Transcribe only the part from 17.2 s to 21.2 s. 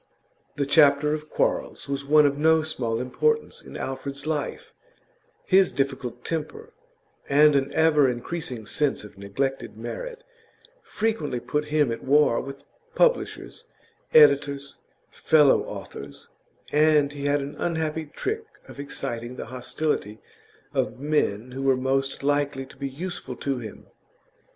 had an unhappy trick of exciting the hostility of